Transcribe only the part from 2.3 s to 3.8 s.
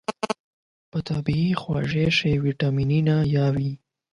ویتامینونه هم وي.